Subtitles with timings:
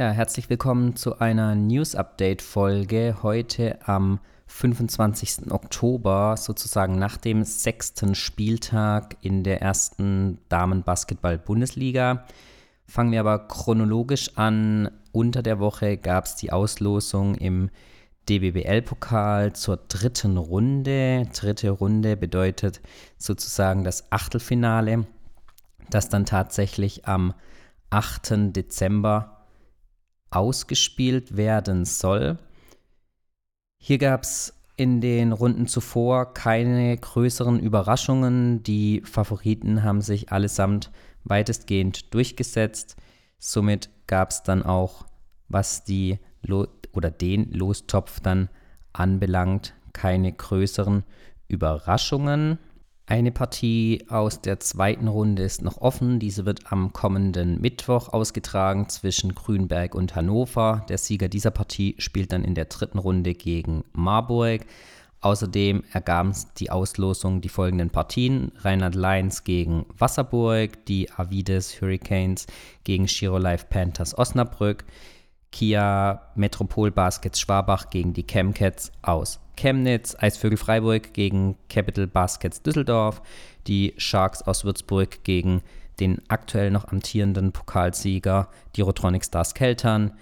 [0.00, 3.16] Ja, herzlich willkommen zu einer News-Update-Folge.
[3.22, 5.52] Heute am 25.
[5.52, 12.24] Oktober, sozusagen nach dem sechsten Spieltag in der ersten Damenbasketball-Bundesliga.
[12.86, 14.90] Fangen wir aber chronologisch an.
[15.12, 17.68] Unter der Woche gab es die Auslosung im
[18.26, 21.26] DBBL-Pokal zur dritten Runde.
[21.38, 22.80] Dritte Runde bedeutet
[23.18, 25.04] sozusagen das Achtelfinale,
[25.90, 27.34] das dann tatsächlich am
[27.90, 28.56] 8.
[28.56, 29.36] Dezember
[30.30, 32.38] ausgespielt werden soll.
[33.78, 38.62] Hier gab es in den Runden zuvor keine größeren Überraschungen.
[38.62, 40.90] Die Favoriten haben sich allesamt
[41.24, 42.96] weitestgehend durchgesetzt.
[43.38, 45.04] Somit gab es dann auch,
[45.48, 48.48] was die Lo oder den Lostopf dann
[48.92, 51.04] anbelangt, keine größeren
[51.48, 52.58] Überraschungen.
[53.10, 56.20] Eine Partie aus der zweiten Runde ist noch offen.
[56.20, 60.86] Diese wird am kommenden Mittwoch ausgetragen zwischen Grünberg und Hannover.
[60.88, 64.64] Der Sieger dieser Partie spielt dann in der dritten Runde gegen Marburg.
[65.22, 72.46] Außerdem ergaben die Auslosung die folgenden Partien: Rheinland Lions gegen Wasserburg, die Avides Hurricanes
[72.84, 74.84] gegen Shiro Life Panthers Osnabrück,
[75.52, 83.20] Kia Metropol Baskets Schwabach gegen die Chemcats aus Chemnitz, Eisvögel Freiburg gegen Capital Baskets Düsseldorf,
[83.66, 85.62] die Sharks aus Würzburg gegen
[86.00, 90.12] den aktuell noch amtierenden Pokalsieger, die Rotronic Stars Keltern,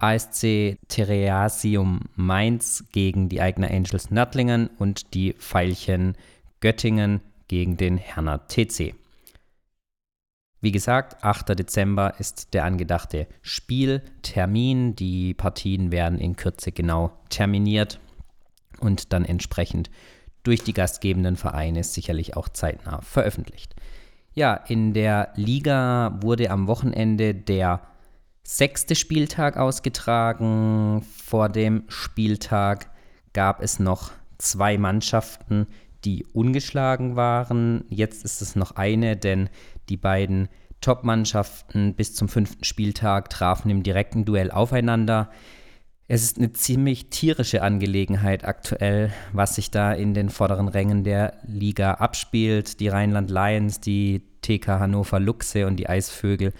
[0.00, 6.16] ASC Tereasium Mainz gegen die Eigner Angels Nördlingen und die Veilchen
[6.60, 8.94] Göttingen gegen den Herner TC.
[10.60, 11.58] Wie gesagt, 8.
[11.58, 14.94] Dezember ist der angedachte Spieltermin.
[14.94, 17.98] Die Partien werden in Kürze genau terminiert
[18.80, 19.90] und dann entsprechend
[20.42, 23.74] durch die gastgebenden Vereine sicherlich auch zeitnah veröffentlicht.
[24.34, 27.80] Ja, in der Liga wurde am Wochenende der
[28.42, 31.02] sechste Spieltag ausgetragen.
[31.02, 32.90] Vor dem Spieltag
[33.32, 35.66] gab es noch zwei Mannschaften,
[36.04, 37.84] die ungeschlagen waren.
[37.88, 39.48] Jetzt ist es noch eine, denn
[39.88, 40.48] die beiden
[40.80, 45.30] Top-Mannschaften bis zum fünften Spieltag trafen im direkten Duell aufeinander.
[46.08, 51.34] Es ist eine ziemlich tierische Angelegenheit aktuell, was sich da in den vorderen Rängen der
[51.46, 52.80] Liga abspielt.
[52.80, 56.52] Die Rheinland Lions, die TK Hannover Luchse und die Eisvögel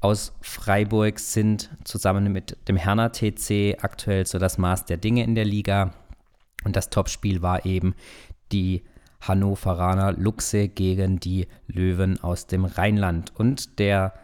[0.00, 5.34] aus Freiburg sind zusammen mit dem Herner TC aktuell so das Maß der Dinge in
[5.34, 5.92] der Liga.
[6.64, 7.94] Und das Topspiel war eben
[8.52, 8.82] die
[9.20, 13.32] Hannoveraner Luchse gegen die Löwen aus dem Rheinland.
[13.34, 14.14] Und der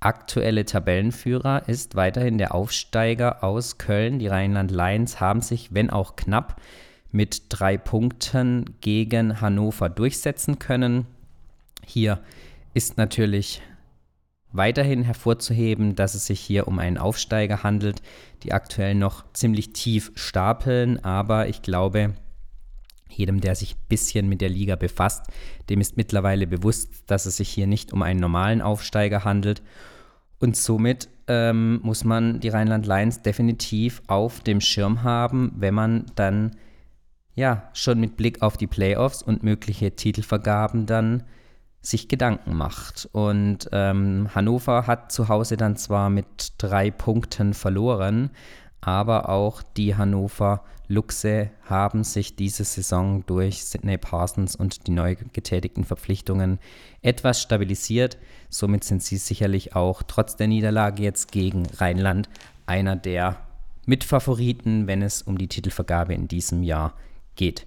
[0.00, 4.20] Aktuelle Tabellenführer ist weiterhin der Aufsteiger aus Köln.
[4.20, 6.60] Die Rheinland Lions haben sich, wenn auch knapp,
[7.10, 11.06] mit drei Punkten gegen Hannover durchsetzen können.
[11.84, 12.20] Hier
[12.74, 13.60] ist natürlich
[14.52, 18.00] weiterhin hervorzuheben, dass es sich hier um einen Aufsteiger handelt,
[18.44, 22.14] die aktuell noch ziemlich tief stapeln, aber ich glaube,
[23.10, 25.26] jedem, der sich ein bisschen mit der Liga befasst,
[25.68, 29.62] dem ist mittlerweile bewusst, dass es sich hier nicht um einen normalen Aufsteiger handelt.
[30.40, 36.06] Und somit ähm, muss man die Rheinland Lions definitiv auf dem Schirm haben, wenn man
[36.14, 36.56] dann
[37.34, 41.24] ja schon mit Blick auf die Playoffs und mögliche Titelvergaben dann
[41.80, 43.08] sich Gedanken macht.
[43.12, 48.30] Und ähm, Hannover hat zu Hause dann zwar mit drei Punkten verloren,
[48.80, 55.16] aber auch die Hannover Luchse haben sich diese Saison durch Sidney Parsons und die neu
[55.34, 56.58] getätigten Verpflichtungen
[57.02, 58.16] etwas stabilisiert.
[58.48, 62.30] Somit sind sie sicherlich auch trotz der Niederlage jetzt gegen Rheinland
[62.64, 63.36] einer der
[63.84, 66.94] Mitfavoriten, wenn es um die Titelvergabe in diesem Jahr
[67.36, 67.66] geht.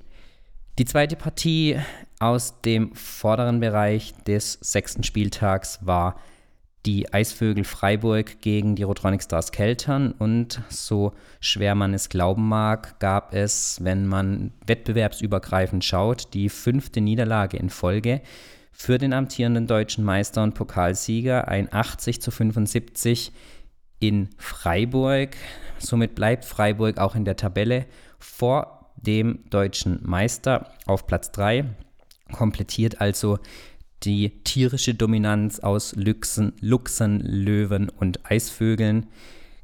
[0.79, 1.79] Die zweite Partie
[2.19, 6.15] aus dem vorderen Bereich des sechsten Spieltags war
[6.85, 10.13] die Eisvögel Freiburg gegen die Rotronic Stars Keltern.
[10.13, 17.01] Und so schwer man es glauben mag, gab es, wenn man wettbewerbsübergreifend schaut, die fünfte
[17.01, 18.21] Niederlage in Folge
[18.71, 23.31] für den amtierenden deutschen Meister und Pokalsieger, ein 80 zu 75
[23.99, 25.35] in Freiburg.
[25.77, 27.85] Somit bleibt Freiburg auch in der Tabelle
[28.17, 31.65] vor dem deutschen Meister auf Platz 3,
[32.31, 33.39] komplettiert also
[34.03, 39.07] die tierische Dominanz aus Luchsen, Luchsen, Löwen und Eisvögeln,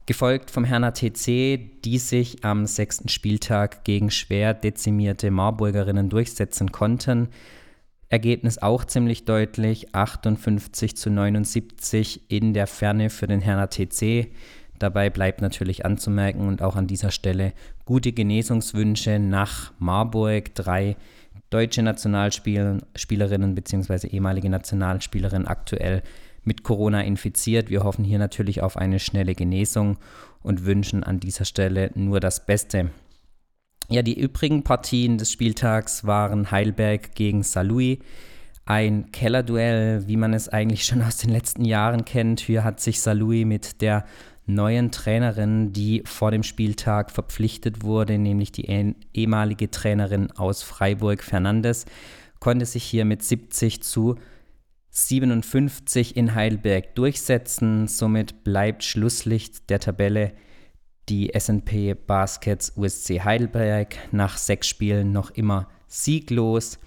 [0.05, 7.27] gefolgt vom Herner TC, die sich am sechsten Spieltag gegen schwer dezimierte Marburgerinnen durchsetzen konnten.
[8.09, 14.31] Ergebnis auch ziemlich deutlich, 58 zu 79 in der Ferne für den Herner TC.
[14.79, 17.53] Dabei bleibt natürlich anzumerken und auch an dieser Stelle
[17.83, 20.55] gute Genesungswünsche nach Marburg.
[20.55, 20.95] Drei
[21.49, 24.07] deutsche Nationalspielerinnen bzw.
[24.07, 26.03] ehemalige Nationalspielerinnen aktuell
[26.44, 27.69] mit Corona infiziert.
[27.69, 29.97] Wir hoffen hier natürlich auf eine schnelle Genesung
[30.41, 32.89] und wünschen an dieser Stelle nur das Beste.
[33.89, 37.99] Ja, die übrigen Partien des Spieltags waren Heidelberg gegen Saarlouis.
[38.65, 42.41] Ein Kellerduell, wie man es eigentlich schon aus den letzten Jahren kennt.
[42.41, 44.05] Hier hat sich Saarlouis mit der
[44.47, 51.23] neuen Trainerin, die vor dem Spieltag verpflichtet wurde, nämlich die eh ehemalige Trainerin aus Freiburg,
[51.23, 51.85] Fernandes,
[52.39, 54.15] konnte sich hier mit 70 zu
[54.89, 57.88] 57 in Heidelberg durchsetzen.
[57.88, 60.31] Somit bleibt Schlusslicht der Tabelle
[61.09, 66.79] die SP Baskets USC Heidelberg nach sechs Spielen noch immer sieglos.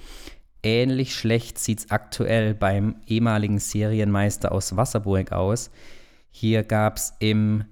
[0.62, 5.71] Ähnlich schlecht sieht es aktuell beim ehemaligen Serienmeister aus Wasserburg aus.
[6.31, 7.65] Hier gab es im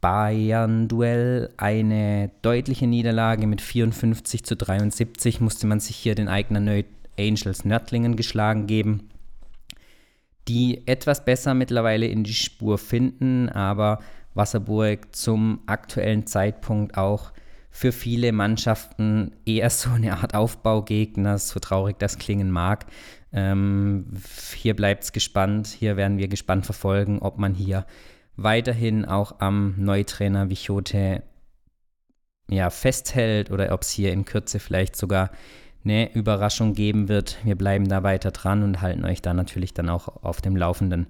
[0.00, 5.40] Bayern-Duell eine deutliche Niederlage mit 54 zu 73.
[5.40, 6.84] Musste man sich hier den eigenen
[7.18, 9.08] Angels Nördlingen geschlagen geben,
[10.46, 13.98] die etwas besser mittlerweile in die Spur finden, aber
[14.34, 17.32] Wasserburg zum aktuellen Zeitpunkt auch
[17.70, 22.86] für viele Mannschaften eher so eine Art Aufbaugegner, so traurig das klingen mag.
[23.32, 24.06] Ähm,
[24.54, 27.86] hier bleibt es gespannt, hier werden wir gespannt verfolgen, ob man hier
[28.36, 31.22] weiterhin auch am Neutrainer Vichote
[32.50, 35.30] ja, festhält oder ob es hier in Kürze vielleicht sogar
[35.84, 37.38] eine Überraschung geben wird.
[37.44, 41.06] Wir bleiben da weiter dran und halten euch da natürlich dann auch auf dem Laufenden.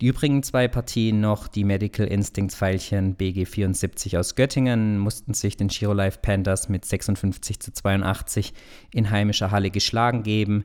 [0.00, 5.68] Die übrigen zwei Partien noch, die Medical Instincts Pfeilchen BG74 aus Göttingen, mussten sich den
[5.68, 8.52] Giro Life Panthers mit 56 zu 82
[8.94, 10.64] in heimischer Halle geschlagen geben.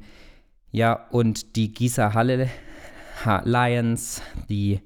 [0.75, 2.49] Ja, und die Gießer Halle
[3.45, 4.81] Lions, die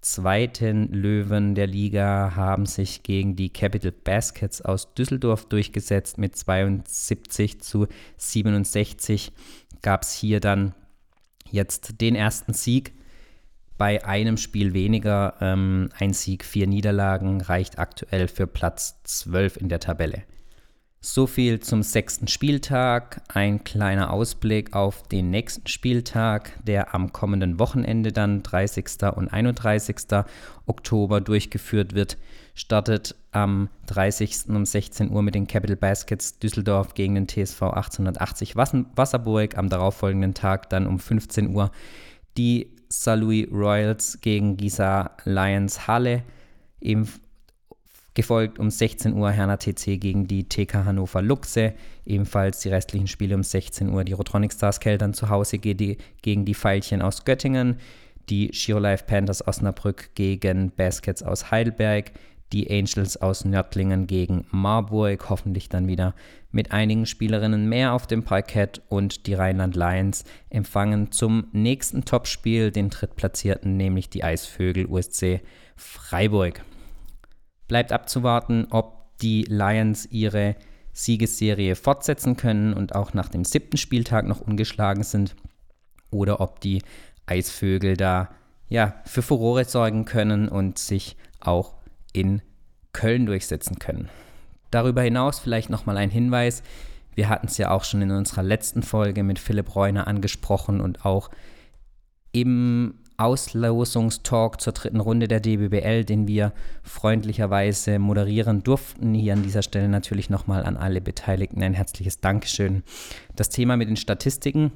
[0.00, 7.60] zweiten Löwen der Liga haben sich gegen die Capital Baskets aus Düsseldorf durchgesetzt mit 72
[7.60, 9.32] zu 67.
[9.82, 10.72] Gab es hier dann
[11.50, 12.94] jetzt den ersten Sieg.
[13.76, 19.68] Bei einem Spiel weniger, ähm, ein Sieg, vier Niederlagen, reicht aktuell für Platz 12 in
[19.68, 20.22] der Tabelle.
[21.00, 23.22] So viel zum sechsten Spieltag.
[23.28, 28.84] Ein kleiner Ausblick auf den nächsten Spieltag, der am kommenden Wochenende dann 30.
[29.14, 29.96] und 31.
[30.66, 32.18] Oktober durchgeführt wird.
[32.54, 34.48] Startet am 30.
[34.48, 39.56] um 16 Uhr mit den Capital Baskets Düsseldorf gegen den TSV 1880 Wasserburg.
[39.56, 41.70] Am darauffolgenden Tag dann um 15 Uhr
[42.36, 46.24] die Saarlouis Royals gegen Gisa Lions Halle.
[46.80, 47.08] Eben
[48.18, 51.72] gefolgt um 16 Uhr Herner TC gegen die TK Hannover Luxe.
[52.04, 56.54] Ebenfalls die restlichen Spiele um 16 Uhr die Rotronic Stars Keltern zu Hause gegen die
[56.54, 57.76] Pfeilchen aus Göttingen.
[58.28, 62.10] Die Giro Life Panthers Osnabrück gegen Baskets aus Heidelberg.
[62.52, 65.30] Die Angels aus Nördlingen gegen Marburg.
[65.30, 66.16] Hoffentlich dann wieder
[66.50, 68.82] mit einigen Spielerinnen mehr auf dem Parkett.
[68.88, 75.40] Und die Rheinland Lions empfangen zum nächsten Topspiel den Drittplatzierten, nämlich die Eisvögel USC
[75.76, 76.64] Freiburg.
[77.68, 80.56] Bleibt abzuwarten, ob die Lions ihre
[80.92, 85.36] Siegesserie fortsetzen können und auch nach dem siebten Spieltag noch ungeschlagen sind
[86.10, 86.82] oder ob die
[87.26, 88.30] Eisvögel da
[88.68, 91.74] ja für Furore sorgen können und sich auch
[92.12, 92.42] in
[92.92, 94.08] Köln durchsetzen können.
[94.70, 96.62] Darüber hinaus vielleicht nochmal ein Hinweis.
[97.14, 101.04] Wir hatten es ja auch schon in unserer letzten Folge mit Philipp Reuner angesprochen und
[101.04, 101.30] auch
[102.32, 109.12] im Auslosungstalk zur dritten Runde der DBBL, den wir freundlicherweise moderieren durften.
[109.12, 112.84] Hier an dieser Stelle natürlich nochmal an alle Beteiligten ein herzliches Dankeschön.
[113.34, 114.70] Das Thema mit den Statistiken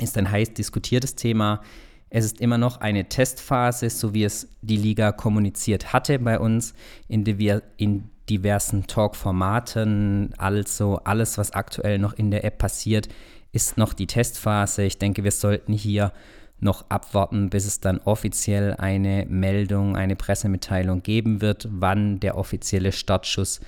[0.00, 1.60] ist ein heiß diskutiertes Thema.
[2.08, 6.72] Es ist immer noch eine Testphase, so wie es die Liga kommuniziert hatte bei uns,
[7.08, 10.32] in, die in diversen Talk-Formaten.
[10.38, 13.08] Also alles, was aktuell noch in der App passiert,
[13.50, 14.84] ist noch die Testphase.
[14.84, 16.12] Ich denke, wir sollten hier
[16.58, 22.92] noch abwarten, bis es dann offiziell eine Meldung, eine Pressemitteilung geben wird, wann der offizielle
[22.92, 23.60] Startschuss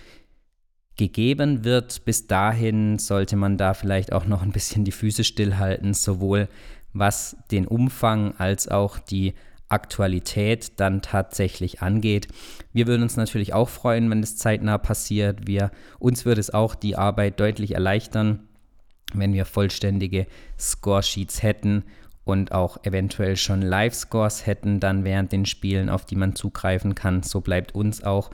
[0.96, 2.04] gegeben wird.
[2.04, 6.48] Bis dahin sollte man da vielleicht auch noch ein bisschen die Füße stillhalten, sowohl
[6.94, 9.34] was den Umfang als auch die
[9.68, 12.28] Aktualität dann tatsächlich angeht.
[12.72, 15.46] Wir würden uns natürlich auch freuen, wenn es zeitnah passiert.
[15.46, 18.48] Wir, uns würde es auch die Arbeit deutlich erleichtern,
[19.12, 20.26] wenn wir vollständige
[20.58, 21.84] Scoresheets hätten
[22.28, 27.22] und auch eventuell schon Live-Scores hätten dann während den Spielen, auf die man zugreifen kann.
[27.22, 28.30] So bleibt uns auch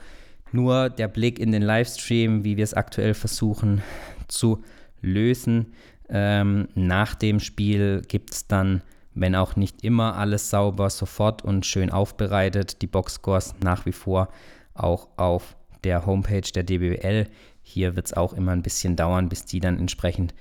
[0.51, 3.81] nur der Blick in den Livestream, wie wir es aktuell versuchen
[4.27, 4.61] zu
[5.01, 5.73] lösen.
[6.09, 8.81] Ähm, nach dem Spiel gibt es dann,
[9.13, 14.27] wenn auch nicht immer alles sauber, sofort und schön aufbereitet, die Boxscores nach wie vor
[14.73, 17.27] auch auf der Homepage der DBL.
[17.63, 20.33] Hier wird es auch immer ein bisschen dauern, bis die dann entsprechend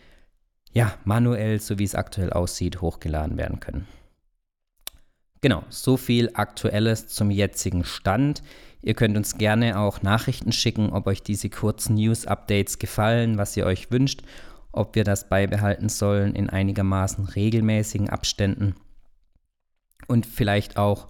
[0.74, 3.86] ja, manuell, so wie es aktuell aussieht, hochgeladen werden können.
[5.40, 8.42] Genau, so viel Aktuelles zum jetzigen Stand.
[8.82, 13.66] Ihr könnt uns gerne auch Nachrichten schicken, ob euch diese kurzen News-Updates gefallen, was ihr
[13.66, 14.22] euch wünscht,
[14.72, 18.74] ob wir das beibehalten sollen in einigermaßen regelmäßigen Abständen
[20.08, 21.08] und vielleicht auch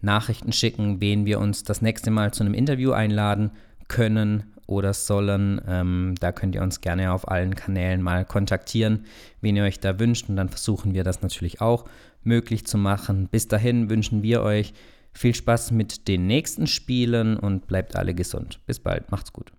[0.00, 3.50] Nachrichten schicken, wen wir uns das nächste Mal zu einem Interview einladen
[3.88, 5.60] können oder sollen.
[5.66, 9.04] Ähm, da könnt ihr uns gerne auf allen Kanälen mal kontaktieren,
[9.40, 10.28] wen ihr euch da wünscht.
[10.28, 11.84] Und dann versuchen wir das natürlich auch
[12.22, 13.28] möglich zu machen.
[13.28, 14.74] Bis dahin wünschen wir euch
[15.12, 18.60] viel Spaß mit den nächsten Spielen und bleibt alle gesund.
[18.66, 19.52] Bis bald, macht's gut.